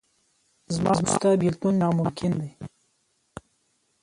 [0.75, 2.51] زما او ستا بېلتون ناممکن دی.